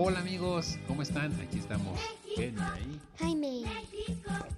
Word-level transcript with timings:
Hola 0.00 0.20
amigos, 0.20 0.78
¿cómo 0.86 1.02
están? 1.02 1.32
Aquí 1.40 1.58
estamos, 1.58 1.98
Kenia 2.36 2.72
y 2.78 3.00
Jaime, 3.18 3.62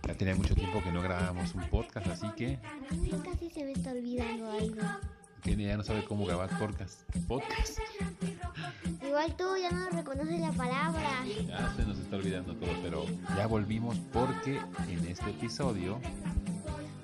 ya 0.07 0.15
tenía 0.15 0.35
mucho 0.35 0.55
tiempo 0.55 0.83
que 0.83 0.93
no 0.93 1.01
grabábamos 1.01 1.55
un 1.55 1.67
podcast, 1.71 2.09
así 2.09 2.29
que 2.37 2.59
a 2.91 2.95
mí 2.95 3.11
casi 3.25 3.49
se 3.49 3.65
me 3.65 3.73
está 3.73 3.93
olvidando 3.93 4.51
algo. 4.51 4.83
Kenia 5.43 5.69
ya 5.69 5.77
no 5.79 5.83
sabe 5.83 6.05
cómo 6.05 6.27
grabar 6.27 6.51
podcast. 6.59 7.05
Podcast. 7.27 7.79
Igual 9.03 9.35
tú 9.35 9.57
ya 9.59 9.71
no 9.71 9.89
reconoces 9.89 10.41
la 10.41 10.53
palabra. 10.53 11.25
Ya 11.49 11.75
se 11.75 11.87
nos 11.87 11.99
está 11.99 12.17
olvidando 12.17 12.55
todo, 12.57 12.73
pero 12.83 13.07
ya 13.35 13.47
volvimos 13.47 13.97
porque 14.13 14.61
en 14.89 15.07
este 15.07 15.31
episodio 15.31 15.99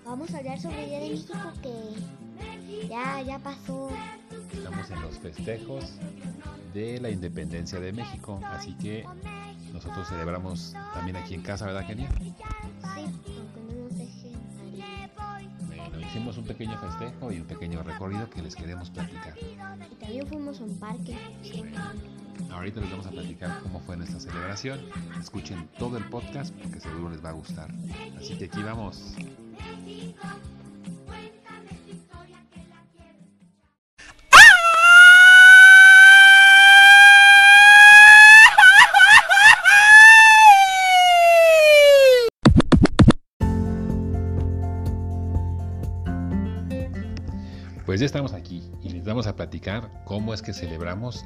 Vamos 0.04 0.34
a 0.34 0.38
hablar 0.38 0.60
sobre 0.60 0.84
el 0.84 0.90
Día 0.90 1.00
de 1.00 1.08
México 1.08 1.38
que 1.62 2.86
ya, 2.86 3.22
ya 3.22 3.38
pasó. 3.38 3.88
estamos 4.52 4.90
en 4.90 5.00
los 5.00 5.18
festejos 5.20 5.84
de 6.72 7.00
la 7.00 7.10
independencia 7.10 7.80
de 7.80 7.92
México, 7.92 8.40
así 8.44 8.74
que 8.74 9.04
nosotros 9.72 10.08
celebramos 10.08 10.74
también 10.94 11.16
aquí 11.16 11.34
en 11.34 11.42
casa, 11.42 11.66
¿verdad 11.66 11.86
Kenia? 11.86 12.08
Sí, 12.18 12.34
aunque 13.34 13.60
no 13.60 13.82
nos 13.82 13.96
dejen 13.96 14.32
salir. 14.56 14.84
Bueno, 15.66 16.00
hicimos 16.00 16.38
un 16.38 16.44
pequeño 16.44 16.78
festejo 16.78 17.32
y 17.32 17.40
un 17.40 17.46
pequeño 17.46 17.82
recorrido 17.82 18.28
que 18.30 18.42
les 18.42 18.56
queremos 18.56 18.90
platicar. 18.90 19.34
Y 19.90 19.94
también 19.96 20.26
fuimos 20.26 20.60
a 20.60 20.64
un 20.64 20.78
parque. 20.78 21.16
Ahorita 22.50 22.80
les 22.80 22.90
vamos 22.90 23.06
a 23.06 23.10
platicar 23.10 23.60
cómo 23.62 23.80
fue 23.80 23.96
nuestra 23.96 24.20
celebración. 24.20 24.80
Escuchen 25.20 25.68
todo 25.78 25.98
el 25.98 26.04
podcast 26.04 26.54
porque 26.54 26.80
seguro 26.80 27.10
les 27.10 27.24
va 27.24 27.30
a 27.30 27.32
gustar. 27.32 27.70
Así 28.18 28.36
que 28.38 28.46
aquí 28.46 28.62
vamos. 28.62 29.14
Ya 48.06 48.08
estamos 48.08 48.34
aquí 48.34 48.62
y 48.84 48.90
les 48.90 49.04
vamos 49.04 49.26
a 49.26 49.34
platicar 49.34 49.90
cómo 50.04 50.32
es 50.32 50.40
que 50.40 50.52
celebramos. 50.52 51.24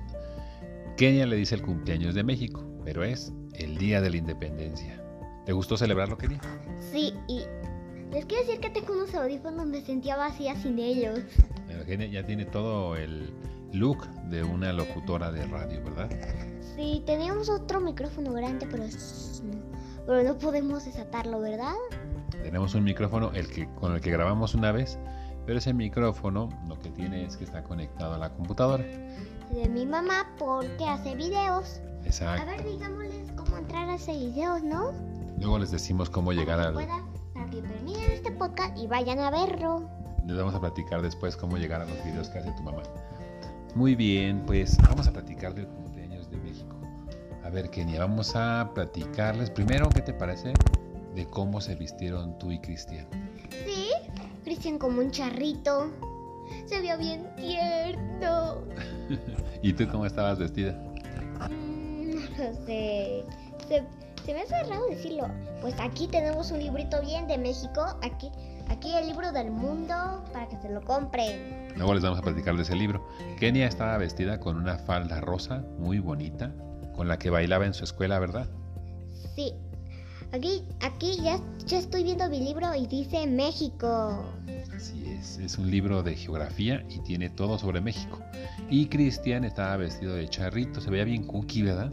Kenia 0.96 1.26
le 1.26 1.36
dice 1.36 1.54
el 1.54 1.60
cumpleaños 1.60 2.14
de 2.14 2.24
México, 2.24 2.64
pero 2.86 3.04
es 3.04 3.34
el 3.52 3.76
Día 3.76 4.00
de 4.00 4.08
la 4.08 4.16
Independencia. 4.16 4.98
¿Te 5.44 5.52
gustó 5.52 5.76
celebrarlo, 5.76 6.16
Kenia? 6.16 6.40
Sí, 6.90 7.12
y 7.28 7.42
les 8.10 8.24
quiero 8.24 8.46
decir 8.46 8.60
que 8.60 8.70
tengo 8.70 8.94
unos 8.94 9.14
audífonos, 9.14 9.66
me 9.66 9.82
sentía 9.82 10.16
vacía 10.16 10.56
sin 10.56 10.78
ellos. 10.78 11.20
Pero 11.68 11.84
Kenia 11.84 12.06
ya 12.06 12.24
tiene 12.24 12.46
todo 12.46 12.96
el 12.96 13.30
look 13.74 14.08
de 14.30 14.42
una 14.42 14.72
locutora 14.72 15.30
de 15.30 15.44
radio, 15.48 15.84
¿verdad? 15.84 16.08
Sí, 16.76 17.02
teníamos 17.04 17.50
otro 17.50 17.82
micrófono 17.82 18.32
grande, 18.32 18.66
pero, 18.70 18.84
pero 20.06 20.22
no 20.22 20.38
podemos 20.38 20.86
desatarlo, 20.86 21.40
¿verdad? 21.40 21.74
Tenemos 22.42 22.74
un 22.74 22.84
micrófono 22.84 23.32
el 23.34 23.48
que, 23.48 23.68
con 23.74 23.94
el 23.94 24.00
que 24.00 24.10
grabamos 24.10 24.54
una 24.54 24.72
vez, 24.72 24.98
pero 25.50 25.58
ese 25.58 25.74
micrófono 25.74 26.48
lo 26.68 26.78
que 26.78 26.90
tiene 26.90 27.24
es 27.24 27.36
que 27.36 27.42
está 27.42 27.64
conectado 27.64 28.14
a 28.14 28.18
la 28.18 28.30
computadora. 28.30 28.84
De 28.84 29.68
mi 29.68 29.84
mamá 29.84 30.28
porque 30.38 30.84
hace 30.86 31.16
videos. 31.16 31.80
A 32.02 32.06
Exacto. 32.06 32.46
ver, 32.46 32.64
digámosles 32.64 33.32
cómo 33.32 33.56
entrar 33.58 33.88
a 33.90 33.96
ese 33.96 34.12
videos, 34.12 34.62
¿no? 34.62 34.92
Luego 35.40 35.58
les 35.58 35.72
decimos 35.72 36.08
cómo 36.08 36.32
llegar 36.32 36.58
Para 36.58 36.68
al... 36.68 36.76
que 36.76 36.84
puedan- 36.84 37.32
para 37.34 37.50
que 37.50 37.62
terminen 37.62 38.10
este 38.12 38.30
podcast 38.30 38.78
y 38.78 38.86
vayan 38.86 39.18
a 39.18 39.32
verlo. 39.32 39.90
Les 40.24 40.36
vamos 40.36 40.54
a 40.54 40.60
platicar 40.60 41.02
después 41.02 41.36
cómo 41.36 41.56
llegar 41.56 41.80
a 41.80 41.84
los 41.84 42.04
videos 42.04 42.28
que 42.28 42.38
hace 42.38 42.52
tu 42.52 42.62
mamá. 42.62 42.84
Muy 43.74 43.96
bien, 43.96 44.44
pues 44.46 44.78
vamos 44.88 45.08
a 45.08 45.12
platicar 45.12 45.52
del 45.56 45.66
cumpleaños 45.66 46.30
de 46.30 46.36
México. 46.36 46.76
A 47.42 47.50
ver, 47.50 47.70
Kenia, 47.70 47.98
vamos 47.98 48.36
a 48.36 48.70
platicarles 48.72 49.50
primero, 49.50 49.88
¿qué 49.88 50.02
te 50.02 50.14
parece? 50.14 50.52
De 51.16 51.26
cómo 51.26 51.60
se 51.60 51.74
vistieron 51.74 52.38
tú 52.38 52.52
y 52.52 52.60
Cristian. 52.60 53.08
Cristian 54.60 54.78
como 54.78 55.00
un 55.00 55.10
charrito. 55.10 55.90
Se 56.66 56.82
vio 56.82 56.98
bien 56.98 57.34
tierno. 57.34 58.58
¿Y 59.62 59.72
tú 59.72 59.88
cómo 59.90 60.04
estabas 60.04 60.38
vestida? 60.38 60.72
Mm, 61.48 62.10
no 62.10 62.20
lo 62.36 62.54
sé. 62.66 63.24
Se, 63.66 63.82
se 64.26 64.34
me 64.34 64.42
hace 64.42 64.62
raro 64.64 64.84
decirlo. 64.90 65.28
Pues 65.62 65.74
aquí 65.80 66.08
tenemos 66.08 66.50
un 66.50 66.58
librito 66.58 67.00
bien 67.00 67.26
de 67.26 67.38
México. 67.38 67.86
Aquí, 68.02 68.30
aquí 68.68 68.94
el 68.94 69.06
libro 69.06 69.32
del 69.32 69.50
mundo 69.50 69.94
para 70.30 70.46
que 70.46 70.58
se 70.58 70.68
lo 70.68 70.82
compren. 70.82 71.72
Luego 71.76 71.94
les 71.94 72.02
vamos 72.02 72.18
a 72.18 72.22
platicar 72.22 72.54
de 72.54 72.60
ese 72.60 72.76
libro. 72.76 73.08
Kenia 73.38 73.66
estaba 73.66 73.96
vestida 73.96 74.40
con 74.40 74.58
una 74.58 74.76
falda 74.76 75.22
rosa 75.22 75.64
muy 75.78 76.00
bonita, 76.00 76.52
con 76.94 77.08
la 77.08 77.18
que 77.18 77.30
bailaba 77.30 77.64
en 77.64 77.72
su 77.72 77.84
escuela, 77.84 78.18
¿verdad? 78.18 78.46
Sí. 79.34 79.54
Aquí, 80.32 80.62
aquí 80.80 81.16
ya, 81.22 81.40
ya 81.66 81.78
estoy 81.78 82.04
viendo 82.04 82.28
mi 82.28 82.40
libro 82.40 82.72
y 82.74 82.86
dice 82.86 83.26
México. 83.26 84.24
Así 84.76 85.04
es, 85.08 85.38
es 85.38 85.58
un 85.58 85.70
libro 85.70 86.02
de 86.02 86.14
geografía 86.14 86.84
y 86.88 87.00
tiene 87.00 87.30
todo 87.30 87.58
sobre 87.58 87.80
México. 87.80 88.20
Y 88.70 88.86
Cristian 88.86 89.44
estaba 89.44 89.76
vestido 89.76 90.14
de 90.14 90.28
charrito, 90.28 90.80
se 90.80 90.88
veía 90.90 91.04
bien 91.04 91.26
cookie, 91.26 91.62
¿verdad? 91.62 91.92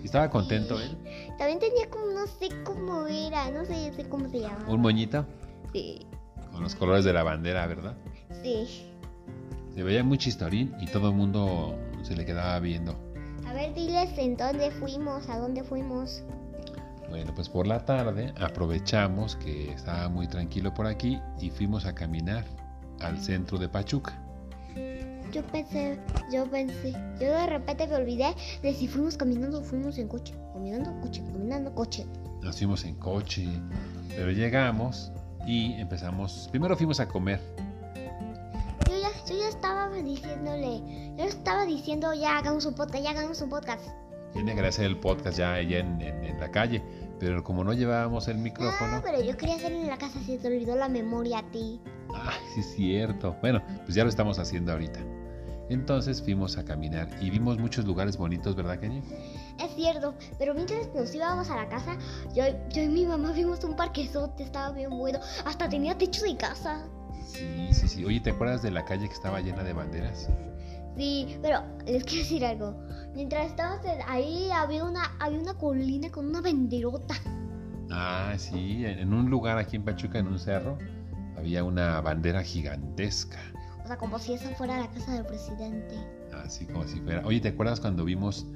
¿Y 0.00 0.04
estaba 0.06 0.30
contento 0.30 0.80
él? 0.80 0.96
También 1.38 1.58
tenía 1.58 1.90
como, 1.90 2.06
no 2.06 2.26
sé 2.26 2.48
cómo 2.62 3.06
era, 3.06 3.50
no 3.50 3.64
sé, 3.64 3.92
sé 3.94 4.08
cómo 4.08 4.28
se 4.28 4.40
llama. 4.40 4.64
Un 4.68 4.80
moñito 4.80 5.26
Sí, 5.72 6.06
con 6.52 6.62
los 6.62 6.74
colores 6.76 7.04
de 7.04 7.12
la 7.12 7.24
bandera, 7.24 7.66
¿verdad? 7.66 7.96
sí. 8.42 8.90
Se 9.74 9.82
veía 9.82 10.04
muy 10.04 10.18
chistorín 10.18 10.72
y 10.80 10.86
todo 10.86 11.08
el 11.08 11.16
mundo 11.16 11.76
se 12.04 12.14
le 12.14 12.24
quedaba 12.24 12.60
viendo. 12.60 12.94
A 13.44 13.52
ver, 13.52 13.74
diles 13.74 14.16
en 14.18 14.36
dónde 14.36 14.70
fuimos, 14.70 15.28
a 15.28 15.36
dónde 15.38 15.64
fuimos. 15.64 16.22
Bueno, 17.10 17.32
pues 17.34 17.48
por 17.48 17.66
la 17.66 17.84
tarde 17.84 18.32
aprovechamos 18.40 19.36
que 19.36 19.70
estaba 19.72 20.08
muy 20.08 20.26
tranquilo 20.26 20.74
por 20.74 20.86
aquí 20.86 21.20
y 21.40 21.50
fuimos 21.50 21.86
a 21.86 21.94
caminar 21.94 22.44
al 23.00 23.20
centro 23.20 23.58
de 23.58 23.68
Pachuca. 23.68 24.20
Yo 25.32 25.42
pensé, 25.46 25.98
yo 26.32 26.44
pensé, 26.46 26.92
yo 27.20 27.26
de 27.32 27.46
repente 27.46 27.86
me 27.88 27.96
olvidé 27.96 28.34
de 28.62 28.72
si 28.74 28.86
fuimos 28.88 29.16
caminando 29.16 29.58
o 29.60 29.62
fuimos 29.62 29.98
en 29.98 30.08
coche. 30.08 30.34
Caminando 30.52 30.92
coche, 31.00 31.22
caminando 31.24 31.74
coche. 31.74 32.06
Nos 32.42 32.56
fuimos 32.58 32.84
en 32.84 32.94
coche, 32.96 33.48
pero 34.10 34.30
llegamos 34.30 35.10
y 35.46 35.72
empezamos. 35.74 36.48
Primero 36.50 36.76
fuimos 36.76 37.00
a 37.00 37.08
comer. 37.08 37.40
Yo 38.88 38.94
ya, 39.00 39.08
yo 39.28 39.38
ya 39.40 39.48
estaba 39.48 39.88
diciéndole, 39.90 40.80
yo 41.16 41.24
estaba 41.24 41.64
diciendo 41.66 42.12
ya 42.14 42.38
hagamos 42.38 42.64
un 42.66 42.74
podcast, 42.74 43.02
ya 43.02 43.10
hagamos 43.10 43.40
un 43.40 43.48
podcast. 43.50 43.82
Tiene 44.34 44.54
que 44.54 44.60
hacer 44.66 44.84
el 44.86 44.98
podcast 44.98 45.38
ya 45.38 45.54
allá 45.54 45.78
en, 45.78 46.00
en- 46.00 46.24
en 46.24 46.40
la 46.40 46.50
calle, 46.50 46.82
pero 47.18 47.42
como 47.42 47.64
no 47.64 47.72
llevábamos 47.72 48.28
el 48.28 48.38
micrófono. 48.38 48.96
No, 48.96 49.02
pero 49.02 49.22
yo 49.22 49.36
quería 49.36 49.56
hacerlo 49.56 49.78
en 49.78 49.88
la 49.88 49.98
casa, 49.98 50.20
se 50.24 50.38
te 50.38 50.48
olvidó 50.48 50.76
la 50.76 50.88
memoria 50.88 51.38
a 51.38 51.50
ti. 51.50 51.80
Ay, 52.14 52.38
sí 52.54 52.60
es 52.60 52.74
cierto. 52.74 53.36
Bueno, 53.40 53.62
pues 53.84 53.94
ya 53.94 54.04
lo 54.04 54.10
estamos 54.10 54.38
haciendo 54.38 54.72
ahorita. 54.72 55.00
Entonces 55.70 56.20
fuimos 56.22 56.58
a 56.58 56.64
caminar 56.64 57.08
y 57.20 57.30
vimos 57.30 57.58
muchos 57.58 57.86
lugares 57.86 58.18
bonitos, 58.18 58.54
¿verdad, 58.54 58.78
Kenia? 58.78 59.02
Es 59.58 59.74
cierto, 59.74 60.14
pero 60.38 60.54
mientras 60.54 60.94
nos 60.94 61.14
íbamos 61.14 61.50
a 61.50 61.56
la 61.56 61.68
casa, 61.68 61.96
yo, 62.34 62.44
yo 62.68 62.82
y 62.82 62.88
mi 62.88 63.06
mamá 63.06 63.32
vimos 63.32 63.64
un 63.64 63.74
parquezote, 63.74 64.42
estaba 64.42 64.72
bien 64.72 64.90
bueno, 64.90 65.20
hasta 65.44 65.68
tenía 65.68 65.96
techo 65.96 66.22
de 66.24 66.36
casa. 66.36 66.86
Sí, 67.26 67.68
sí, 67.72 67.88
sí. 67.88 68.04
Oye, 68.04 68.20
¿te 68.20 68.30
acuerdas 68.30 68.62
de 68.62 68.70
la 68.70 68.84
calle 68.84 69.08
que 69.08 69.14
estaba 69.14 69.40
llena 69.40 69.64
de 69.64 69.72
banderas? 69.72 70.28
Sí, 70.96 71.38
pero 71.42 71.62
les 71.86 72.04
quiero 72.04 72.22
decir 72.22 72.44
algo. 72.44 72.74
Mientras 73.14 73.46
estábamos 73.46 73.84
ahí 74.06 74.50
había 74.50 74.84
una, 74.84 75.12
había 75.18 75.38
una 75.38 75.54
colina 75.54 76.10
con 76.10 76.26
una 76.26 76.40
banderota. 76.40 77.14
Ah, 77.90 78.34
sí, 78.36 78.84
en 78.84 79.12
un 79.12 79.30
lugar 79.30 79.58
aquí 79.58 79.76
en 79.76 79.84
Pachuca, 79.84 80.18
en 80.18 80.26
un 80.26 80.38
cerro, 80.38 80.78
había 81.36 81.62
una 81.62 82.00
bandera 82.00 82.42
gigantesca. 82.42 83.38
O 83.84 83.86
sea, 83.86 83.98
como 83.98 84.18
si 84.18 84.32
esa 84.32 84.48
fuera 84.56 84.80
la 84.80 84.90
casa 84.90 85.12
del 85.12 85.26
presidente. 85.26 85.94
Así 86.32 86.66
como 86.66 86.86
si 86.88 87.00
fuera. 87.00 87.22
Oye, 87.24 87.40
¿te 87.40 87.48
acuerdas 87.48 87.80
cuando 87.80 88.04
vimos 88.04 88.46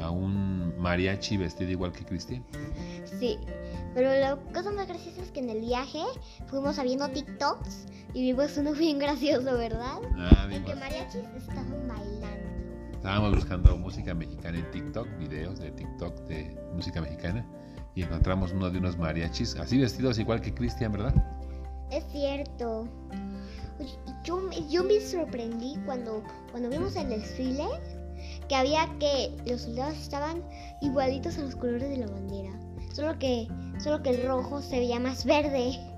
a 0.00 0.10
un 0.10 0.76
mariachi 0.78 1.36
vestido 1.36 1.70
igual 1.70 1.92
que 1.92 2.04
Cristian? 2.04 2.44
Sí, 3.18 3.38
pero 3.94 4.10
la 4.18 4.36
cosa 4.52 4.70
más 4.72 4.86
graciosa 4.88 5.22
es 5.22 5.30
que 5.30 5.40
en 5.40 5.50
el 5.50 5.60
viaje 5.60 6.00
fuimos 6.46 6.80
viendo 6.82 7.08
TikToks 7.08 7.86
y 8.14 8.22
vimos 8.22 8.56
uno 8.56 8.72
bien 8.72 8.98
gracioso, 8.98 9.44
¿verdad? 9.56 9.98
Ah, 10.16 10.44
En 10.44 10.50
que 10.64 10.72
vimos. 10.72 10.76
mariachis 10.80 11.22
estaban 11.36 11.88
bailando. 11.88 12.44
Estábamos 12.94 13.34
buscando 13.34 13.76
música 13.76 14.14
mexicana 14.14 14.58
en 14.58 14.70
TikTok, 14.70 15.06
videos 15.18 15.58
de 15.60 15.70
TikTok 15.72 16.16
de 16.26 16.58
música 16.74 17.00
mexicana, 17.02 17.46
y 17.94 18.02
encontramos 18.02 18.52
uno 18.52 18.70
de 18.70 18.78
unos 18.78 18.96
mariachis, 18.98 19.54
así 19.56 19.78
vestidos 19.78 20.18
igual 20.18 20.40
que 20.40 20.52
Cristian, 20.54 20.92
¿verdad? 20.92 21.14
Es 21.90 22.04
cierto. 22.10 22.88
Yo, 24.24 24.38
me- 24.38 24.68
yo 24.70 24.82
me 24.84 25.00
sorprendí 25.00 25.76
cuando, 25.84 26.22
cuando 26.50 26.70
vimos 26.70 26.96
el 26.96 27.08
desfile 27.10 27.66
que 28.48 28.54
había 28.54 28.88
que 28.98 29.36
los 29.46 29.62
soldados 29.62 29.96
estaban 29.96 30.42
igualitos 30.80 31.38
a 31.38 31.42
los 31.42 31.56
colores 31.56 31.90
de 31.90 31.98
la 31.98 32.06
bandera. 32.06 32.50
Solo 32.92 33.18
que, 33.18 33.48
solo 33.78 34.02
que 34.02 34.10
el 34.10 34.26
rojo 34.26 34.62
se 34.62 34.78
veía 34.78 35.00
más 35.00 35.24
verde. 35.24 35.78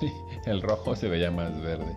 Sí, 0.00 0.10
el 0.46 0.60
rojo 0.62 0.96
se 0.96 1.08
veía 1.08 1.30
más 1.30 1.60
verde. 1.62 1.96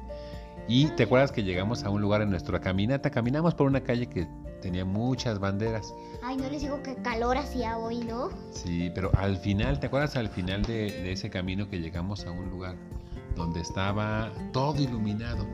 Y 0.67 0.87
te 0.89 1.03
acuerdas 1.03 1.31
que 1.31 1.43
llegamos 1.43 1.83
a 1.83 1.89
un 1.89 2.01
lugar 2.01 2.21
en 2.21 2.29
nuestra 2.29 2.59
caminata, 2.61 3.09
caminamos 3.09 3.55
por 3.55 3.67
una 3.67 3.81
calle 3.81 4.07
que 4.07 4.27
tenía 4.61 4.85
muchas 4.85 5.39
banderas. 5.39 5.93
Ay, 6.23 6.37
no 6.37 6.49
les 6.49 6.61
digo 6.61 6.81
que 6.83 6.95
calor 6.95 7.37
hacía 7.37 7.77
hoy, 7.77 7.99
¿no? 7.99 8.29
Sí, 8.51 8.91
pero 8.93 9.11
al 9.17 9.37
final, 9.37 9.79
¿te 9.79 9.87
acuerdas 9.87 10.15
al 10.15 10.29
final 10.29 10.61
de, 10.61 10.91
de 11.01 11.11
ese 11.11 11.29
camino 11.29 11.67
que 11.67 11.79
llegamos 11.79 12.25
a 12.25 12.31
un 12.31 12.49
lugar 12.49 12.75
donde 13.35 13.61
estaba 13.61 14.31
todo 14.53 14.81
iluminado? 14.81 15.45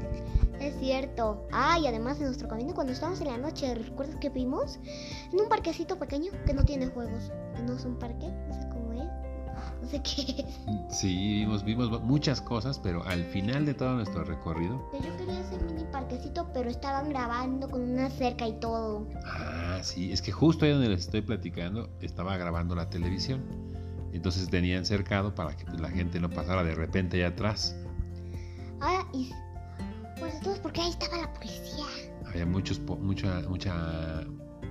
Es 0.59 0.75
cierto. 0.80 1.48
Ah, 1.51 1.77
y 1.80 1.88
además 1.88 2.18
en 2.18 2.25
nuestro 2.25 2.48
camino, 2.48 2.74
cuando 2.74 2.94
estábamos 2.94 3.21
en 3.21 3.27
la 3.27 3.38
noche, 3.38 3.75
¿recuerdas 3.75 4.15
que 4.18 4.30
vimos? 4.30 4.80
En 5.31 5.39
un 5.42 5.50
parquecito 5.50 5.98
pequeño 6.00 6.31
que 6.45 6.54
no 6.54 6.63
tiene 6.63 6.88
juegos. 6.88 7.31
Que 7.56 7.62
no 7.63 7.74
es 7.74 7.86
un 7.86 7.98
parque, 7.98 8.27
no 8.48 8.54
sé 8.54 8.68
cómo 8.69 8.94
es. 8.94 9.07
No 9.81 9.88
sé 9.88 10.01
qué 10.01 10.45
es. 10.48 10.98
Sí, 10.98 11.15
vimos, 11.39 11.63
vimos 11.63 12.01
muchas 12.01 12.42
cosas, 12.42 12.80
pero 12.80 13.04
al 13.06 13.24
final 13.25 13.65
de 13.65 13.74
todo 13.75 13.94
nuestro 13.94 14.24
recorrido, 14.24 14.81
Yo 14.94 15.18
quería 15.18 15.39
ese 15.39 15.57
mini 15.63 15.83
parquecito, 15.92 16.50
pero 16.54 16.69
estaban 16.69 17.09
grabando 17.09 17.69
con 17.69 17.81
una 17.81 18.09
cerca 18.09 18.48
y 18.48 18.59
todo. 18.59 19.07
ah, 19.25 19.80
sí, 19.83 20.12
es 20.12 20.21
que 20.21 20.31
justo 20.31 20.65
ahí 20.65 20.71
donde 20.71 20.89
les 20.89 21.01
estoy 21.01 21.21
platicando, 21.21 21.89
estaba 22.01 22.38
grabando 22.38 22.75
la 22.75 22.89
televisión. 22.89 23.44
Entonces 24.13 24.50
tenían 24.50 24.83
cercado 24.86 25.36
para 25.36 25.56
que 25.56 25.65
la 25.80 25.89
gente 25.89 26.19
no 26.19 26.30
pasara 26.30 26.63
de 26.63 26.74
repente 26.74 27.18
allá 27.18 27.27
atrás. 27.36 27.75
Ah, 28.81 29.06
y. 29.13 29.31
Pues 30.38 30.56
entonces, 30.57 30.60
¿por 30.62 30.72
qué 30.74 30.81
ahí 30.81 30.89
estaba 30.89 31.18
la 31.18 31.34
policía? 31.34 31.86
Había 32.25 32.45
muchos, 32.45 32.80
po- 32.80 32.98
mucha, 32.98 33.42
mucha, 33.50 34.24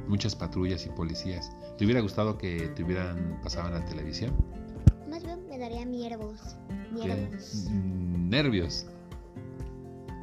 muchas 0.07 0.35
patrullas 0.37 0.87
y 0.87 0.91
policías. 0.91 1.51
¿Te 1.79 1.85
hubiera 1.85 2.01
gustado 2.01 2.39
que 2.39 2.69
te 2.69 2.83
hubieran 2.85 3.41
pasado 3.43 3.69
en 3.69 3.75
la 3.75 3.85
televisión? 3.87 4.33
Más 5.09 5.25
bien 5.25 5.47
me 5.49 5.59
daría 5.59 5.85
miervos. 5.85 6.57
Miervos. 6.93 7.67
Mm, 7.71 8.29
Nervios. 8.29 8.87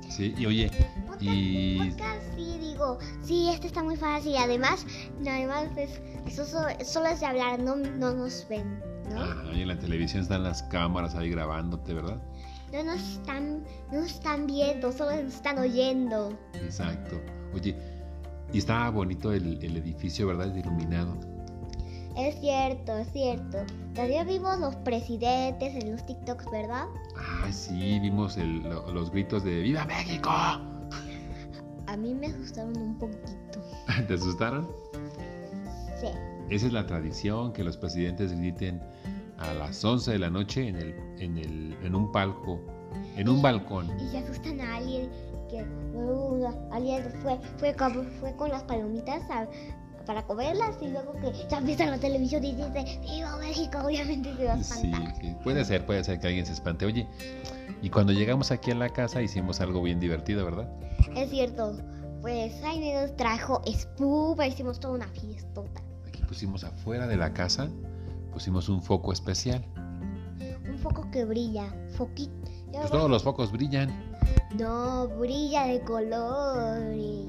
Sí, 0.10 0.34
y 0.38 0.46
oye, 0.46 0.70
Podcast, 1.08 1.22
y 1.24 1.78
podcast, 1.90 2.22
sí, 2.36 2.58
digo, 2.60 3.00
sí, 3.24 3.50
este 3.50 3.68
está 3.68 3.82
muy 3.84 3.96
fácil. 3.96 4.36
Además, 4.38 4.86
además, 5.22 5.70
pues, 5.74 6.00
eso 6.28 6.46
so- 6.46 6.68
solo 6.86 7.08
es 7.08 7.20
de 7.20 7.26
hablar, 7.26 7.60
no, 7.60 7.76
no 7.76 8.14
nos 8.14 8.46
ven, 8.48 8.80
¿no? 9.10 9.22
ah, 9.24 9.44
y 9.56 9.62
en 9.64 9.68
la 9.70 9.80
televisión 9.80 10.22
están 10.22 10.44
las 10.44 10.62
cámaras 10.64 11.16
ahí 11.16 11.30
grabándote, 11.32 11.94
¿verdad? 11.96 12.22
No 12.74 12.84
nos 12.84 13.02
están, 13.02 13.64
no 13.92 14.00
nos 14.02 14.12
están 14.12 14.48
viendo, 14.48 14.92
solo 14.92 15.12
nos 15.24 15.36
están 15.36 15.60
oyendo. 15.60 16.38
Exacto. 16.56 17.22
Oye, 17.54 17.76
y 18.52 18.58
estaba 18.58 18.90
bonito 18.90 19.32
el, 19.32 19.64
el 19.64 19.78
edificio, 19.78 20.28
¿verdad? 20.28 20.54
Iluminado. 20.56 21.18
Es 22.18 22.40
cierto, 22.40 22.98
es 22.98 23.12
cierto. 23.12 23.60
También 23.96 24.28
vimos 24.28 24.60
los 24.60 24.76
presidentes 24.78 25.76
en 25.84 25.92
los 25.92 26.06
TikToks, 26.06 26.46
¿verdad? 26.52 26.86
Ah, 27.18 27.52
sí, 27.52 28.00
vimos 28.00 28.38
el- 28.38 28.62
lo- 28.64 28.92
los 28.92 29.10
gritos 29.12 29.44
de 29.44 29.62
¡Viva 29.62 29.86
México! 29.86 30.30
A 31.88 31.98
mí 31.98 32.14
me 32.16 32.28
asustaron 32.28 32.76
un 32.78 32.98
poquito. 32.98 33.28
¿Te 34.08 34.14
asustaron? 34.16 34.68
Sí. 36.00 36.08
Esa 36.50 36.68
es 36.68 36.74
la 36.74 36.86
tradición, 36.86 37.54
que 37.54 37.64
los 37.64 37.78
presidentes 37.78 38.32
griten 38.38 38.82
a 39.44 39.54
las 39.54 39.84
11 39.84 40.12
de 40.12 40.20
la 40.20 40.30
noche 40.30 40.68
en, 40.68 40.76
el, 40.78 40.96
en, 41.20 41.38
el, 41.38 41.78
en 41.84 41.96
un 41.96 42.12
palco, 42.12 42.60
en 43.16 43.30
un 43.30 43.42
balcón. 43.42 43.88
Y 44.00 44.08
se 44.10 44.20
asustan 44.20 44.60
a 44.62 44.78
alguien 44.78 45.10
que 45.50 45.64
uh, 45.96 46.48
alguien 46.72 47.04
fue, 47.22 47.40
fue, 47.58 47.74
con, 47.76 48.06
fue 48.20 48.36
con 48.36 48.50
las 48.50 48.64
palomitas 48.64 49.22
a- 49.30 49.48
para 50.06 50.22
comerlas 50.26 50.76
y 50.82 50.90
luego 50.90 51.14
que 51.22 51.32
ya 51.50 51.60
empieza 51.60 51.86
la 51.86 51.98
televisión 51.98 52.44
y 52.44 52.54
dice 52.56 53.00
¡Viva 53.02 53.38
México! 53.38 53.78
Obviamente 53.86 54.36
se 54.36 54.46
va 54.46 54.54
a 54.56 54.58
espantar. 54.60 55.16
sí, 55.22 55.36
puede 55.46 55.64
ser, 55.64 55.86
puede 55.86 56.04
ser 56.04 56.20
que 56.20 56.28
alguien 56.28 56.46
se 56.46 56.52
espante. 56.54 56.86
Oye, 56.86 57.08
y 57.82 57.90
cuando 57.90 58.12
llegamos 58.12 58.52
aquí 58.52 58.72
a 58.72 58.76
la 58.76 58.90
casa 58.90 59.22
hicimos 59.22 59.62
algo 59.62 59.82
bien 59.82 60.00
divertido, 60.02 60.44
¿verdad? 60.44 60.70
Es 61.16 61.30
cierto. 61.30 61.78
Pues 62.22 62.54
Jaime 62.62 62.94
nos 63.02 63.16
trajo 63.18 63.62
espuma, 63.66 64.46
hicimos 64.48 64.80
toda 64.80 64.94
una 64.96 65.08
fiestota. 65.10 65.82
Aquí 66.08 66.22
pusimos 66.24 66.64
afuera 66.66 67.06
de 67.08 67.16
la 67.18 67.34
casa, 67.34 67.70
pusimos 68.34 68.68
un 68.70 68.82
foco 68.82 69.14
especial. 69.14 69.64
Un 70.70 70.78
foco 70.80 71.10
que 71.12 71.24
brilla. 71.24 71.74
Foquito. 71.96 72.34
Pues 72.72 72.90
todos 72.90 73.10
los 73.10 73.24
focos 73.24 73.52
brillan. 73.52 73.92
No, 74.58 75.08
brilla 75.08 75.66
de 75.68 75.82
colores. 75.82 77.28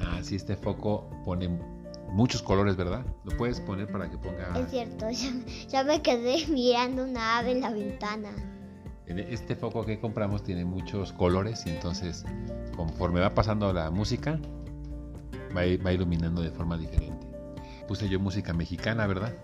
Ah, 0.00 0.18
sí, 0.22 0.36
este 0.36 0.56
foco 0.56 1.10
pone 1.24 1.48
muchos 2.12 2.42
colores, 2.42 2.76
¿verdad? 2.76 3.04
Lo 3.24 3.36
puedes 3.36 3.60
poner 3.60 3.90
para 3.90 4.10
que 4.10 4.16
ponga... 4.16 4.58
Es 4.58 4.70
cierto, 4.70 5.10
ya, 5.10 5.30
ya 5.68 5.84
me 5.84 6.00
quedé 6.00 6.46
mirando 6.46 7.04
una 7.04 7.38
ave 7.38 7.52
en 7.52 7.60
la 7.60 7.70
ventana. 7.70 8.30
En 9.06 9.18
Este 9.18 9.54
foco 9.54 9.84
que 9.84 10.00
compramos 10.00 10.42
tiene 10.42 10.64
muchos 10.64 11.12
colores 11.12 11.66
y 11.66 11.70
entonces 11.70 12.24
conforme 12.74 13.20
va 13.20 13.34
pasando 13.34 13.70
la 13.72 13.90
música 13.90 14.40
va, 15.54 15.62
va 15.84 15.92
iluminando 15.92 16.40
de 16.40 16.50
forma 16.50 16.78
diferente. 16.78 17.26
Puse 17.86 18.08
yo 18.08 18.18
música 18.18 18.54
mexicana, 18.54 19.06
¿verdad? 19.06 19.34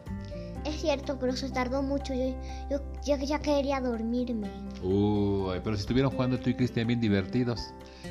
Es 0.65 0.81
cierto, 0.81 1.19
pero 1.19 1.35
se 1.35 1.49
tardó 1.51 1.83
mucho. 1.83 2.12
Yo, 2.15 2.35
yo 2.71 2.79
ya, 3.05 3.17
ya 3.17 3.39
quería 3.39 3.81
dormirme. 3.81 4.49
Uy, 4.83 5.61
pero 5.65 5.77
si 5.77 5.81
estuvieron 5.81 6.11
jugando 6.11 6.39
tú 6.39 6.51
y 6.51 6.55
Cristian 6.55 6.87
bien 6.87 7.01
divertidos. 7.01 7.61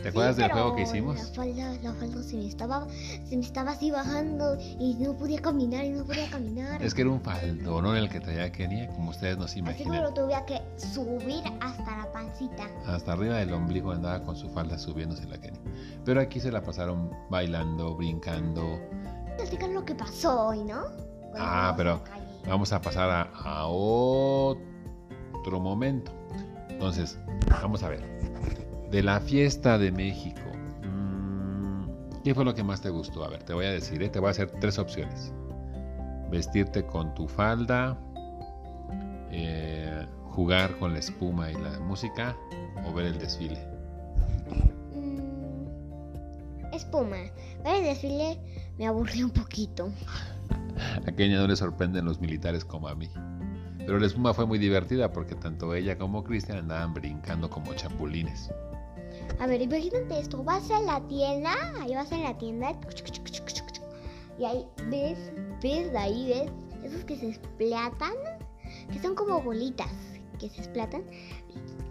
¿Te 0.01 0.09
acuerdas 0.09 0.35
Sí, 0.35 0.41
del 0.43 0.51
pero 0.51 0.61
juego 0.63 0.75
que 0.77 0.81
hicimos? 0.83 1.15
La 1.17 1.25
falda, 1.25 1.73
la 1.81 1.93
falda 1.93 2.23
se 2.23 2.37
me 2.37 2.47
estaba, 2.47 2.87
se 3.25 3.35
me 3.35 3.43
estaba 3.43 3.71
así 3.71 3.91
bajando 3.91 4.57
y 4.79 4.95
no 4.95 5.15
podía 5.17 5.41
caminar 5.41 5.83
y 5.83 5.89
no 5.89 6.05
podía 6.05 6.29
caminar. 6.29 6.81
Es 6.81 6.93
que 6.93 7.01
era 7.01 7.11
un 7.11 7.21
faldón 7.21 7.95
el 7.97 8.07
que 8.09 8.19
traía 8.19 8.51
Kenia, 8.51 8.87
como 8.89 9.09
ustedes 9.09 9.37
no 9.37 9.45
Así 9.45 9.55
se 9.59 9.63
que 9.63 9.69
imaginan. 9.83 10.03
lo 10.03 10.13
tuve 10.13 10.33
que 10.47 10.61
subir 10.79 11.43
hasta 11.59 11.97
la 11.97 12.11
pancita. 12.11 12.67
Hasta 12.87 13.13
arriba 13.13 13.37
del 13.37 13.51
ombligo 13.53 13.91
andaba 13.91 14.23
con 14.23 14.35
su 14.35 14.49
falda 14.49 14.77
subiéndose 14.77 15.25
la 15.27 15.39
Kenia. 15.39 15.59
Pero 16.05 16.21
aquí 16.21 16.39
se 16.39 16.51
la 16.51 16.61
pasaron 16.61 17.11
bailando, 17.29 17.95
brincando. 17.95 18.79
Platicar 19.37 19.69
lo 19.69 19.83
que 19.83 19.95
pasó 19.95 20.47
hoy, 20.47 20.63
¿no? 20.63 20.83
Cuando 21.31 21.39
Ah, 21.39 21.73
pero. 21.75 22.01
Vamos 22.47 22.73
a 22.73 22.81
pasar 22.81 23.29
a, 23.33 23.67
otro 23.67 24.69
momento. 25.59 26.11
Entonces, 26.69 27.19
vamos 27.49 27.83
a 27.83 27.89
ver. 27.89 28.01
De 28.89 29.03
la 29.03 29.19
fiesta 29.19 29.77
de 29.77 29.91
México. 29.91 30.41
mm, 30.83 32.21
¿Qué 32.23 32.33
fue 32.33 32.45
lo 32.45 32.55
que 32.55 32.63
más 32.63 32.81
te 32.81 32.89
gustó? 32.89 33.23
A 33.23 33.29
ver, 33.29 33.43
te 33.43 33.53
voy 33.53 33.65
a 33.65 33.71
decir, 33.71 34.01
¿eh? 34.01 34.09
te 34.09 34.19
voy 34.19 34.29
a 34.29 34.31
hacer 34.31 34.51
tres 34.59 34.79
opciones. 34.79 35.33
Vestirte 36.31 36.85
con 36.85 37.13
tu 37.13 37.27
falda, 37.27 37.97
eh, 39.31 40.05
jugar 40.31 40.77
con 40.79 40.93
la 40.93 40.99
espuma 40.99 41.51
y 41.51 41.55
la 41.55 41.79
música 41.79 42.35
o 42.85 42.93
ver 42.93 43.07
el 43.07 43.19
desfile. 43.19 43.59
Mm, 44.95 46.73
espuma. 46.73 47.17
Ver 47.63 47.75
el 47.75 47.83
desfile 47.83 48.39
me 48.77 48.87
aburrió 48.87 49.25
un 49.25 49.31
poquito. 49.31 49.91
A 51.05 51.11
Kenia 51.11 51.39
no 51.39 51.47
le 51.47 51.55
sorprenden 51.55 52.05
los 52.05 52.19
militares 52.19 52.65
como 52.65 52.87
a 52.87 52.95
mí. 52.95 53.09
Pero 53.77 53.99
la 53.99 54.07
espuma 54.07 54.33
fue 54.33 54.45
muy 54.45 54.59
divertida 54.59 55.11
porque 55.11 55.35
tanto 55.35 55.73
ella 55.73 55.97
como 55.97 56.23
Cristian 56.23 56.59
andaban 56.59 56.93
brincando 56.93 57.49
como 57.49 57.73
chapulines. 57.73 58.51
A 59.39 59.47
ver, 59.47 59.61
imagínate 59.61 60.19
esto, 60.19 60.43
vas 60.43 60.69
a 60.69 60.81
la 60.81 61.01
tienda, 61.07 61.53
ahí 61.81 61.95
vas 61.95 62.11
en 62.11 62.23
la 62.23 62.37
tienda 62.37 62.71
y 64.37 64.45
ahí 64.45 64.65
ves, 64.89 65.31
ves, 65.61 65.95
ahí 65.95 66.27
ves 66.27 66.51
esos 66.83 67.03
que 67.03 67.17
se 67.17 67.29
esplatan, 67.29 68.13
que 68.91 68.99
son 68.99 69.15
como 69.15 69.41
bolitas 69.41 69.91
que 70.39 70.49
se 70.49 70.61
esplatan 70.61 71.03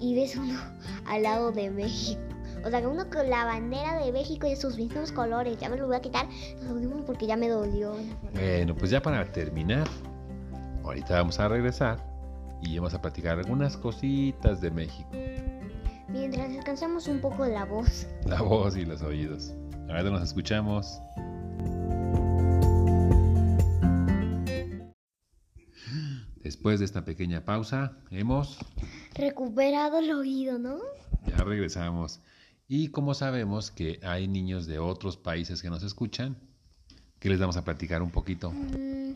y 0.01 0.15
ves 0.15 0.37
uno 0.37 0.59
al 1.07 1.23
lado 1.23 1.53
de 1.53 1.71
México. 1.71 2.21
O 2.65 2.71
sea, 2.71 2.81
que 2.81 2.87
uno 2.87 3.09
con 3.11 3.29
la 3.31 3.45
bandera 3.45 4.05
de 4.05 4.13
México 4.13 4.47
y 4.47 4.57
sus 4.57 4.77
mismos 4.77 5.13
colores. 5.13 5.59
Ya 5.59 5.69
me 5.69 5.77
lo 5.77 5.87
voy 5.87 5.97
a 5.97 6.01
quitar 6.01 6.27
porque 7.07 7.27
ya 7.27 7.37
me 7.37 7.49
dolió. 7.49 7.95
Bueno, 8.35 8.75
pues 8.77 8.91
ya 8.91 9.01
para 9.01 9.25
terminar, 9.33 9.89
ahorita 10.85 11.15
vamos 11.15 11.39
a 11.41 11.49
regresar 11.49 12.05
y 12.63 12.77
vamos 12.77 12.95
a 12.95 13.01
platicar 13.01 13.39
algunas 13.39 13.77
cositas 13.77 14.61
de 14.61 14.71
México. 14.71 15.09
Mientras 16.09 16.53
descansamos 16.53 17.07
un 17.09 17.21
poco 17.21 17.47
la 17.47 17.65
voz. 17.65 18.07
La 18.27 18.43
voz 18.43 18.77
y 18.77 18.85
los 18.85 19.03
oídos. 19.03 19.55
Ahora 19.89 20.03
nos 20.03 20.23
escuchamos. 20.23 21.01
Después 26.43 26.79
de 26.79 26.87
esta 26.87 27.05
pequeña 27.05 27.45
pausa, 27.45 27.93
hemos 28.11 28.59
Recuperado 29.15 29.99
el 29.99 30.11
oído, 30.13 30.59
¿no? 30.59 30.79
ya 31.27 31.45
regresamos. 31.45 32.21
Y 32.69 32.89
como 32.89 33.15
sabemos 33.15 33.71
que 33.71 33.99
hay 34.03 34.29
niños 34.29 34.67
de 34.67 34.79
otros 34.79 35.17
países 35.17 35.63
que 35.63 35.71
nos 35.71 35.83
escuchan, 35.83 36.37
que 37.19 37.31
les 37.31 37.41
vamos 37.41 37.57
a 37.57 37.65
platicar 37.65 38.03
un 38.03 38.11
poquito 38.11 38.51
Mm, 38.51 39.13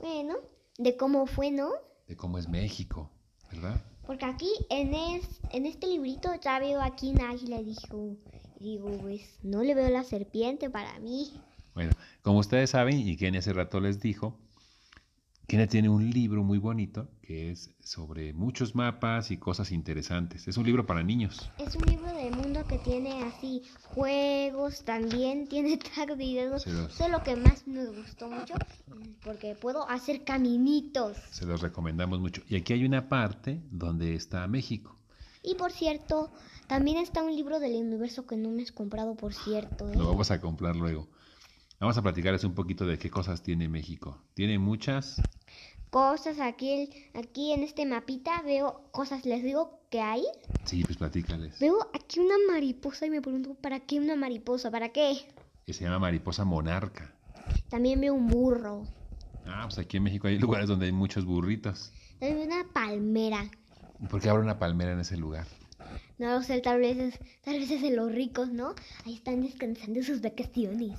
bueno, 0.00 0.34
de 0.78 0.96
cómo 0.96 1.26
fue, 1.26 1.50
¿no? 1.50 1.70
de 2.06 2.16
cómo 2.16 2.38
es 2.38 2.48
México, 2.48 3.10
¿verdad? 3.50 3.80
Porque 4.06 4.24
aquí 4.24 4.48
en, 4.70 4.94
es- 4.94 5.40
en 5.50 5.66
este 5.66 5.88
librito 5.88 6.30
ya 6.40 6.60
veo 6.60 6.80
aquí 6.80 7.10
un 7.10 7.20
águila 7.20 7.58
y 7.60 7.64
dijo, 7.64 8.16
y 8.60 8.64
digo, 8.76 8.96
pues 9.00 9.40
no 9.42 9.64
le 9.64 9.74
veo 9.74 9.90
la 9.90 10.04
serpiente 10.04 10.70
para 10.70 10.96
mí. 11.00 11.32
Bueno, 11.74 11.92
como 12.22 12.38
ustedes 12.38 12.70
saben, 12.70 13.00
y 13.00 13.16
Kenny 13.16 13.38
hace 13.38 13.52
rato 13.52 13.80
les 13.80 14.00
dijo, 14.00 14.38
Kenia 15.46 15.68
tiene 15.68 15.88
un 15.88 16.10
libro 16.10 16.42
muy 16.42 16.58
bonito 16.58 17.06
que 17.22 17.52
es 17.52 17.70
sobre 17.80 18.32
muchos 18.32 18.74
mapas 18.74 19.30
y 19.30 19.36
cosas 19.36 19.70
interesantes. 19.70 20.48
Es 20.48 20.56
un 20.56 20.66
libro 20.66 20.86
para 20.86 21.04
niños. 21.04 21.48
Es 21.58 21.76
un 21.76 21.82
libro 21.86 22.12
del 22.12 22.34
mundo 22.34 22.64
que 22.66 22.78
tiene 22.78 23.22
así 23.22 23.62
juegos, 23.84 24.82
también 24.84 25.46
tiene 25.46 25.76
tag. 25.94 26.08
Se 26.18 26.72
los- 26.72 26.92
Eso 26.92 27.04
es 27.04 27.10
lo 27.12 27.22
que 27.22 27.36
más 27.36 27.64
nos 27.68 27.94
gustó 27.94 28.28
mucho 28.28 28.54
porque 29.22 29.54
puedo 29.54 29.88
hacer 29.88 30.24
caminitos. 30.24 31.16
Se 31.30 31.46
los 31.46 31.60
recomendamos 31.60 32.18
mucho. 32.18 32.42
Y 32.48 32.56
aquí 32.56 32.72
hay 32.72 32.84
una 32.84 33.08
parte 33.08 33.60
donde 33.70 34.16
está 34.16 34.48
México. 34.48 34.96
Y 35.44 35.54
por 35.54 35.70
cierto, 35.70 36.32
también 36.66 36.96
está 36.96 37.22
un 37.22 37.36
libro 37.36 37.60
del 37.60 37.80
universo 37.80 38.26
que 38.26 38.36
no 38.36 38.50
me 38.50 38.62
has 38.64 38.72
comprado, 38.72 39.14
por 39.14 39.32
cierto. 39.32 39.88
¿eh? 39.92 39.96
Lo 39.96 40.08
vamos 40.08 40.32
a 40.32 40.40
comprar 40.40 40.74
luego. 40.74 41.06
Vamos 41.78 41.98
a 41.98 42.02
platicarles 42.02 42.42
un 42.44 42.54
poquito 42.54 42.86
de 42.86 42.98
qué 42.98 43.10
cosas 43.10 43.42
tiene 43.42 43.68
México. 43.68 44.18
Tiene 44.32 44.58
muchas. 44.58 45.20
Cosas 45.90 46.40
aquí, 46.40 46.88
aquí 47.14 47.52
en 47.52 47.62
este 47.62 47.84
mapita 47.84 48.40
veo 48.42 48.88
cosas, 48.92 49.26
les 49.26 49.42
digo 49.42 49.78
que 49.90 50.00
hay. 50.00 50.24
Sí, 50.64 50.84
pues 50.84 50.96
platícales. 50.96 51.58
Veo 51.60 51.76
aquí 51.92 52.20
una 52.20 52.36
mariposa 52.50 53.04
y 53.04 53.10
me 53.10 53.20
pregunto, 53.20 53.54
¿para 53.54 53.80
qué 53.80 54.00
una 54.00 54.16
mariposa? 54.16 54.70
¿Para 54.70 54.88
qué? 54.88 55.18
Que 55.66 55.74
se 55.74 55.84
llama 55.84 55.98
mariposa 55.98 56.46
monarca. 56.46 57.12
También 57.68 58.00
veo 58.00 58.14
un 58.14 58.26
burro. 58.26 58.86
Ah, 59.44 59.64
pues 59.64 59.78
aquí 59.78 59.98
en 59.98 60.04
México 60.04 60.28
hay 60.28 60.38
lugares 60.38 60.68
donde 60.68 60.86
hay 60.86 60.92
muchos 60.92 61.26
burritos. 61.26 61.92
También 62.18 62.48
veo 62.48 62.58
una 62.58 62.72
palmera. 62.72 63.50
¿Y 64.00 64.06
por 64.06 64.22
qué 64.22 64.30
habrá 64.30 64.42
una 64.42 64.58
palmera 64.58 64.92
en 64.92 65.00
ese 65.00 65.18
lugar? 65.18 65.46
No 66.18 66.32
lo 66.32 66.42
sé, 66.42 66.60
tal 66.62 66.80
vez 66.80 66.96
es, 66.96 67.18
tal 67.44 67.58
vez 67.58 67.70
es 67.70 67.82
de 67.82 67.90
los 67.90 68.10
ricos, 68.10 68.48
¿no? 68.48 68.74
Ahí 69.04 69.14
están 69.14 69.42
descansando 69.42 70.02
sus 70.02 70.22
vacaciones. 70.22 70.98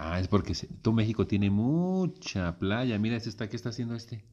Ah, 0.00 0.20
es 0.20 0.28
porque 0.28 0.54
tu 0.82 0.92
México 0.92 1.26
tiene 1.26 1.50
mucha 1.50 2.56
playa. 2.58 2.98
Mira, 2.98 3.16
este 3.16 3.28
está, 3.28 3.48
¿qué 3.48 3.56
está 3.56 3.70
haciendo 3.70 3.94
este? 3.96 4.24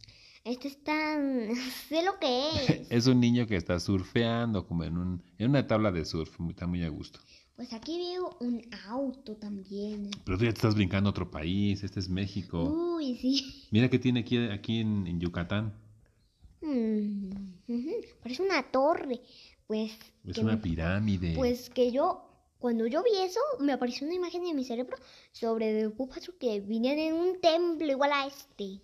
Este 0.43 0.67
está... 0.67 1.17
sé 1.89 2.03
lo 2.05 2.19
que 2.19 2.50
es. 2.50 2.88
Es 2.91 3.07
un 3.07 3.19
niño 3.19 3.48
que 3.48 3.55
está 3.55 3.79
surfeando 3.79 4.67
como 4.67 4.84
en, 4.84 4.98
un, 4.98 5.24
en 5.39 5.50
una 5.50 5.65
tabla 5.65 5.91
de 5.91 6.05
surf. 6.05 6.38
Está 6.50 6.67
muy 6.67 6.84
a 6.84 6.89
gusto. 6.89 7.19
Pues 7.55 7.72
aquí 7.74 7.98
veo 7.98 8.38
un 8.41 8.62
auto 8.89 9.38
también. 9.38 10.12
Pero 10.25 10.38
tú 10.38 10.43
ya 10.43 10.51
te 10.51 10.57
estás 10.57 10.75
brincando 10.75 11.10
a 11.10 11.12
otro 11.12 11.31
país. 11.31 11.84
Este 11.84 12.00
es 12.00 12.10
México. 12.10 12.63
Uy, 12.63 13.17
sí. 13.17 13.65
Mira 13.72 13.89
qué 13.89 13.98
tiene 13.98 14.19
aquí, 14.19 14.38
aquí 14.38 14.79
en, 14.81 15.07
en 15.07 15.19
Yucatán. 15.19 15.74
Mm, 16.62 17.29
Parece 18.22 18.43
una 18.43 18.62
torre. 18.63 19.22
Pues... 19.67 19.91
Es 20.25 20.36
que 20.36 20.41
una 20.41 20.53
me- 20.53 20.62
pirámide. 20.62 21.34
Pues 21.36 21.69
que 21.69 21.91
yo, 21.91 22.29
cuando 22.60 22.88
yo 22.88 23.04
vi 23.04 23.12
eso, 23.22 23.40
me 23.60 23.74
apareció 23.74 24.08
una 24.08 24.16
imagen 24.16 24.46
en 24.46 24.56
mi 24.56 24.64
cerebro 24.64 24.98
sobre 25.32 25.90
Patrol 25.90 26.38
que 26.40 26.60
vinían 26.62 26.98
en 27.00 27.14
un 27.14 27.40
templo 27.42 27.86
igual 27.86 28.12
a 28.14 28.28
este. 28.28 28.82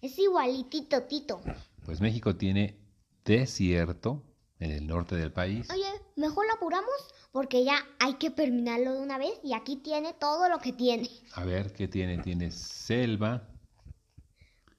Es 0.00 0.18
igualitito, 0.18 1.02
Tito. 1.04 1.40
Pues 1.84 2.00
México 2.00 2.36
tiene 2.36 2.78
desierto 3.24 4.22
en 4.58 4.70
el 4.70 4.86
norte 4.86 5.16
del 5.16 5.32
país. 5.32 5.68
Oye, 5.70 5.86
mejor 6.16 6.46
lo 6.46 6.54
apuramos 6.54 6.94
porque 7.32 7.64
ya 7.64 7.76
hay 7.98 8.14
que 8.14 8.30
terminarlo 8.30 8.94
de 8.94 9.00
una 9.00 9.18
vez 9.18 9.32
y 9.42 9.54
aquí 9.54 9.76
tiene 9.76 10.14
todo 10.14 10.48
lo 10.48 10.58
que 10.58 10.72
tiene. 10.72 11.08
A 11.34 11.44
ver, 11.44 11.72
¿qué 11.72 11.88
tiene? 11.88 12.18
Tiene 12.18 12.50
selva, 12.50 13.48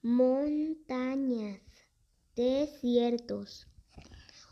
Montañas, 0.06 1.62
desiertos. 2.36 3.66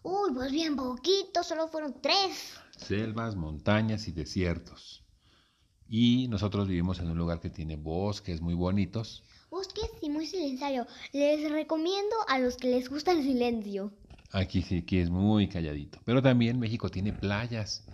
Uy, 0.03 0.33
pues 0.35 0.51
bien 0.51 0.77
poquito, 0.77 1.43
solo 1.43 1.69
fueron 1.69 1.95
tres. 2.01 2.55
selvas, 2.77 3.37
montañas 3.37 4.09
y 4.09 4.13
desiertos. 4.13 5.05
Y 5.89 6.27
nosotros 6.29 6.69
vivimos 6.69 6.99
en 7.01 7.11
un 7.11 7.19
lugar 7.19 7.39
que 7.41 7.51
tiene 7.51 7.77
bosques 7.77 8.41
muy 8.41 8.55
bonitos. 8.55 9.23
Bosques 9.51 9.91
y 10.01 10.09
muy 10.11 10.27
silencioso. 10.27 10.89
Les 11.13 11.51
recomiendo 11.51 12.17
a 12.29 12.39
los 12.39 12.57
que 12.57 12.69
les 12.71 12.89
gusta 12.89 13.13
el 13.13 13.23
silencio. 13.23 13.93
Aquí 14.33 14.63
sí, 14.63 14.79
aquí 14.79 14.99
es 14.99 15.11
muy 15.11 15.49
calladito. 15.49 15.99
Pero 16.05 16.23
también 16.23 16.59
México 16.59 16.89
tiene 16.89 17.13
playas 17.13 17.85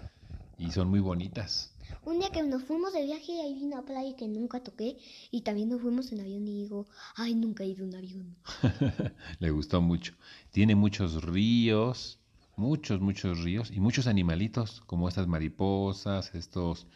y 0.57 0.71
son 0.71 0.89
muy 0.89 1.01
bonitas. 1.01 1.75
Un 2.05 2.19
día 2.19 2.31
que 2.31 2.43
nos 2.43 2.63
fuimos 2.65 2.93
de 2.93 3.05
viaje, 3.05 3.41
ahí 3.41 3.55
vi 3.55 3.65
una 3.65 3.83
playa 3.83 4.15
que 4.17 4.29
nunca 4.29 4.61
toqué. 4.63 4.97
Y 5.31 5.43
también 5.43 5.69
nos 5.69 5.81
fuimos 5.81 6.13
en 6.13 6.21
avión 6.21 6.47
y 6.47 6.63
digo, 6.63 6.87
ay, 7.17 7.35
nunca 7.35 7.65
he 7.65 7.69
ido 7.69 7.85
en 7.85 7.95
avión. 7.95 8.37
Le 9.41 9.51
gustó 9.51 9.81
mucho. 9.81 10.15
Tiene 10.51 10.75
muchos 10.75 11.23
ríos, 11.25 12.19
muchos, 12.57 13.01
muchos 13.01 13.43
ríos 13.43 13.71
y 13.71 13.81
muchos 13.81 14.07
animalitos, 14.07 14.81
como 14.87 15.09
estas 15.09 15.27
mariposas, 15.27 16.35
estos 16.35 16.87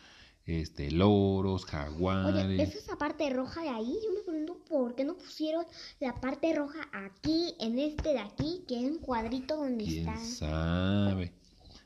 este, 0.44 0.90
loros, 0.90 1.62
Oye, 1.64 1.70
jaguares. 1.70 2.68
¿es 2.68 2.74
esa 2.76 2.96
parte 2.96 3.30
roja 3.30 3.62
de 3.62 3.68
ahí? 3.68 3.96
Yo 4.04 4.12
me 4.12 4.20
pregunto 4.22 4.58
por 4.68 4.94
qué 4.94 5.04
no 5.04 5.14
pusieron 5.14 5.64
la 6.00 6.20
parte 6.20 6.54
roja 6.54 6.80
aquí, 6.92 7.54
en 7.60 7.78
este 7.78 8.10
de 8.10 8.18
aquí, 8.18 8.64
que 8.66 8.84
es 8.84 8.90
un 8.90 8.98
cuadrito 8.98 9.56
donde 9.56 9.84
¿Quién 9.84 10.08
está. 10.08 10.24
sabe? 10.24 11.32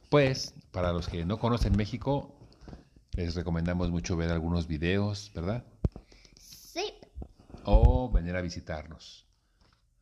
Pues, 0.09 0.55
para 0.71 0.93
los 0.93 1.09
que 1.09 1.25
no 1.25 1.39
conocen 1.39 1.77
México, 1.77 2.36
les 3.17 3.35
recomendamos 3.35 3.91
mucho 3.91 4.17
ver 4.17 4.31
algunos 4.31 4.67
videos, 4.67 5.31
¿verdad? 5.35 5.65
Sí, 6.39 6.95
O 7.65 8.11
venir 8.11 8.37
a 8.37 8.41
visitarnos. 8.41 9.27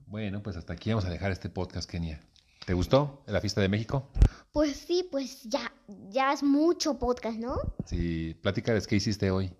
Bueno, 0.07 0.43
pues 0.43 0.57
hasta 0.57 0.73
aquí 0.75 0.91
vamos 0.91 1.05
a 1.07 1.11
dejar 1.11 1.31
este 1.33 1.49
podcast, 1.49 1.89
Kenia. 1.89 2.21
¿Te 2.67 2.75
gustó 2.75 3.23
la 3.27 3.41
fiesta 3.41 3.61
de 3.61 3.69
México? 3.69 4.11
pues 4.53 4.77
sí, 4.77 5.09
pues 5.11 5.43
ya, 5.45 5.73
ya 6.11 6.33
es 6.33 6.43
mucho 6.43 6.99
podcast, 6.99 7.39
¿no? 7.39 7.57
Sí, 7.87 8.37
platícales 8.41 8.87
qué 8.87 8.97
hiciste 8.97 9.31
hoy. 9.31 9.53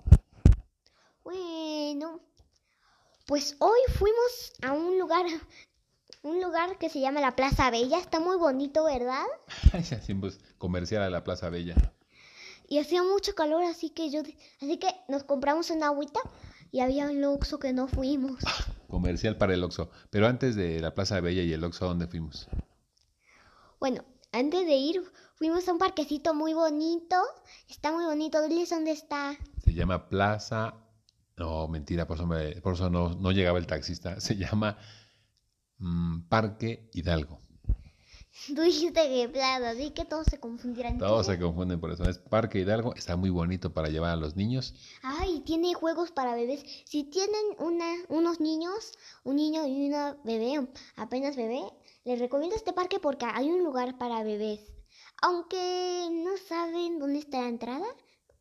Bueno, 1.25 2.21
pues 3.27 3.57
hoy 3.59 3.79
fuimos 3.99 4.53
a 4.63 4.73
un 4.73 4.99
lugar, 4.99 5.27
un 6.23 6.41
lugar 6.41 6.79
que 6.79 6.89
se 6.89 7.01
llama 7.01 7.21
la 7.21 7.35
Plaza 7.35 7.71
Bella. 7.71 7.99
Está 7.99 8.21
muy 8.21 8.37
bonito, 8.37 8.85
¿verdad? 8.85 9.25
Ya 9.91 9.97
hacemos 9.97 10.39
comercial 10.59 11.03
a 11.03 11.11
la 11.11 11.25
Plaza 11.25 11.49
Bella. 11.51 11.75
Y 12.69 12.79
hacía 12.79 13.03
mucho 13.03 13.35
calor, 13.35 13.63
así 13.65 13.91
que 13.91 14.11
yo, 14.11 14.23
así 14.61 14.79
que 14.79 14.89
nos 15.09 15.25
compramos 15.25 15.71
una 15.71 15.87
agüita 15.87 16.21
y 16.73 16.81
había 16.81 17.09
un 17.11 17.23
Oxxo 17.25 17.59
que 17.59 17.73
no 17.73 17.87
fuimos. 17.89 18.39
Comercial 18.89 19.37
para 19.37 19.55
el 19.55 19.63
Oxxo. 19.65 19.91
Pero 20.11 20.27
antes 20.27 20.57
de 20.57 20.81
la 20.81 20.95
Plaza 20.95 21.21
Bella 21.21 21.43
y 21.43 21.53
el 21.53 21.63
Oxxo, 21.65 21.85
¿a 21.85 21.89
dónde 21.89 22.07
fuimos? 22.07 22.49
Bueno, 23.81 24.05
antes 24.33 24.67
de 24.67 24.75
ir 24.77 25.03
fuimos 25.37 25.69
a 25.69 25.73
un 25.73 25.79
parquecito 25.79 26.33
muy 26.35 26.55
bonito. 26.55 27.17
Está 27.69 27.93
muy 27.93 28.05
bonito. 28.05 28.41
Diles 28.49 28.71
dónde 28.71 28.93
está. 28.93 29.37
Se 29.63 29.75
llama 29.75 30.09
Plaza... 30.09 30.75
No, 31.37 31.67
mentira, 31.67 32.07
por 32.07 32.17
eso, 32.17 32.27
me- 32.29 32.61
por 32.61 32.75
eso 32.75 32.89
no, 32.91 33.11
no 33.17 33.33
llegaba 33.33 33.59
el 33.59 33.67
taxista. 33.67 34.21
Se 34.21 34.37
llama 34.37 34.79
mm, 35.79 36.29
Parque 36.29 36.89
Hidalgo. 36.95 37.41
Tú 38.47 38.63
dijiste 38.63 39.09
que 39.09 39.29
plaza, 39.29 39.71
así 39.71 39.91
que 39.91 40.05
todos 40.05 40.27
se 40.27 40.39
confundirán. 40.39 40.99
Todos 40.99 41.27
se 41.27 41.39
confunden 41.39 41.81
por 41.81 41.93
eso. 41.93 42.05
Es 42.05 42.19
Parque 42.19 42.59
Hidalgo. 42.59 42.95
Está 42.95 43.17
muy 43.17 43.31
bonito 43.31 43.73
para 43.73 43.89
llevar 43.89 44.11
a 44.11 44.17
los 44.17 44.37
niños. 44.37 44.75
Ay, 45.03 45.41
tiene 45.47 45.73
juegos 45.75 46.11
para 46.11 46.35
bebés. 46.35 46.65
Si 46.85 47.05
tienen 47.05 47.45
una, 47.59 47.87
unos 48.09 48.41
niños, 48.41 48.93
un 49.23 49.37
niño 49.37 49.67
y 49.67 49.87
una 49.89 50.17
bebé, 50.25 50.69
apenas 50.97 51.37
bebé, 51.37 51.63
les 52.05 52.19
recomiendo 52.19 52.57
este 52.57 52.73
parque 52.73 52.99
porque 52.99 53.25
hay 53.25 53.51
un 53.51 53.63
lugar 53.63 53.99
para 53.99 54.23
bebés. 54.25 54.61
Aunque 55.23 56.09
no 56.13 56.37
saben 56.37 56.99
dónde 56.99 57.21
está 57.21 57.41
la 57.41 57.49
entrada, 57.49 57.87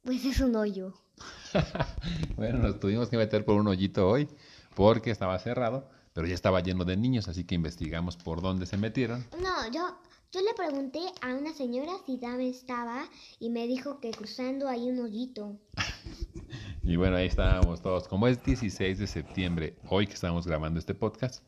pues 0.04 0.26
es 0.26 0.40
un 0.40 0.56
hoyo. 0.56 0.94
bueno, 2.36 2.58
nos 2.60 2.80
tuvimos 2.80 3.10
que 3.10 3.18
meter 3.18 3.46
por 3.46 3.56
un 3.56 3.68
hoyito 3.68 4.10
hoy 4.10 4.28
porque 4.76 5.12
estaba 5.12 5.38
cerrado, 5.40 5.88
pero 6.14 6.28
ya 6.28 6.36
estaba 6.36 6.62
lleno 6.62 6.86
de 6.86 6.98
niños, 6.98 7.28
así 7.28 7.44
que 7.44 7.56
investigamos 7.56 8.18
por 8.18 8.42
dónde 8.42 8.66
se 8.66 8.78
metieron. 8.78 9.26
No, 9.42 9.72
yo, 9.72 9.98
yo 10.32 10.42
le 10.42 10.54
pregunté 10.56 11.00
a 11.22 11.34
una 11.34 11.54
señora 11.54 11.92
si 12.06 12.18
dónde 12.18 12.50
estaba 12.50 13.06
y 13.40 13.50
me 13.50 13.68
dijo 13.68 14.00
que 14.00 14.12
cruzando 14.12 14.68
hay 14.68 14.90
un 14.90 15.00
hoyito. 15.00 15.60
Y 16.86 16.98
bueno, 16.98 17.16
ahí 17.16 17.28
estábamos 17.28 17.82
todos. 17.82 18.10
Como 18.10 18.28
es 18.28 18.44
16 18.44 19.00
de 19.00 19.08
septiembre, 19.08 19.78
hoy 19.88 20.06
que 20.06 20.14
estamos 20.14 20.46
grabando 20.46 20.80
este 20.80 20.94
podcast, 20.94 21.42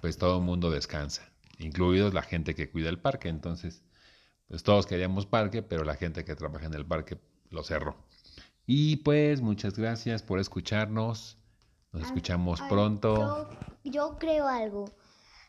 pues 0.00 0.16
todo 0.16 0.38
el 0.38 0.44
mundo 0.44 0.70
descansa, 0.70 1.30
incluidos 1.58 2.14
la 2.14 2.22
gente 2.22 2.54
que 2.54 2.70
cuida 2.70 2.88
el 2.88 2.98
parque. 2.98 3.28
Entonces, 3.28 3.82
pues 4.48 4.62
todos 4.62 4.86
queríamos 4.86 5.26
parque, 5.26 5.62
pero 5.62 5.84
la 5.84 5.94
gente 5.94 6.24
que 6.24 6.34
trabaja 6.34 6.66
en 6.66 6.74
el 6.74 6.86
parque 6.86 7.18
lo 7.50 7.62
cerró. 7.62 7.96
Y 8.66 8.96
pues 8.96 9.42
muchas 9.42 9.76
gracias 9.76 10.22
por 10.22 10.40
escucharnos. 10.40 11.36
Nos 11.92 12.02
escuchamos 12.04 12.60
Ay, 12.60 12.68
pronto. 12.68 13.48
Yo, 13.84 13.90
yo 13.90 14.18
creo 14.18 14.46
algo. 14.48 14.86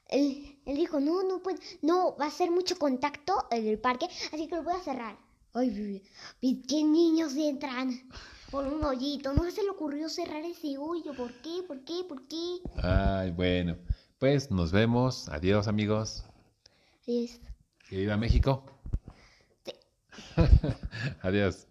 Él, 0.09 0.59
él 0.65 0.75
dijo, 0.75 0.99
no, 0.99 1.23
no 1.23 1.41
puede, 1.41 1.59
no, 1.81 2.15
va 2.17 2.25
a 2.27 2.31
ser 2.31 2.51
mucho 2.51 2.77
contacto 2.77 3.47
en 3.49 3.67
el 3.67 3.79
parque, 3.79 4.07
así 4.31 4.47
que 4.47 4.55
lo 4.55 4.63
voy 4.63 4.75
a 4.75 4.83
cerrar. 4.83 5.17
Ay, 5.53 6.01
¿qué 6.67 6.83
niños 6.83 7.35
entran 7.35 7.91
por 8.51 8.65
un 8.67 8.83
hoyito? 8.83 9.33
No 9.33 9.49
se 9.51 9.63
le 9.63 9.69
ocurrió 9.69 10.09
cerrar 10.09 10.43
ese 10.43 10.77
hoyo. 10.77 11.13
¿Por 11.15 11.31
qué? 11.41 11.61
¿Por 11.67 11.83
qué? 11.85 12.03
¿Por 12.07 12.27
qué? 12.27 12.57
Ay, 12.81 13.31
bueno. 13.31 13.77
Pues 14.19 14.49
nos 14.51 14.71
vemos. 14.71 15.29
Adiós, 15.29 15.67
amigos. 15.67 16.25
Es- 17.05 17.39
Que 17.89 17.97
viva 17.97 18.17
México. 18.17 18.63
Sí. 19.65 19.73
Adiós. 21.21 21.67